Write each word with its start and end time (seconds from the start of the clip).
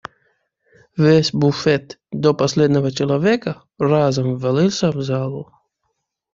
Весь 0.97 1.31
буфет 1.31 1.99
до 2.11 2.33
последнего 2.33 2.91
человека 2.91 3.61
разом 3.77 4.35
ввалился 4.35 4.89
в 4.91 4.99
залу. 5.03 5.53